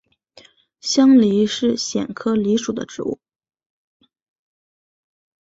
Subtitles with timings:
[0.79, 3.19] 香藜是苋科藜属的植物。